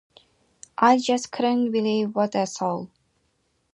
[0.79, 2.87] I just couldn't believe what I saw.